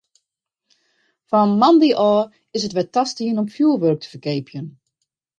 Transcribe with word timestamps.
Fan 1.29 1.49
moandei 1.59 1.93
ôf 2.11 2.27
is 2.55 2.63
it 2.67 2.75
wer 2.75 2.89
tastien 2.93 3.41
om 3.41 3.51
fjurwurk 3.55 3.99
te 4.01 4.07
ferkeapjen. 4.11 4.67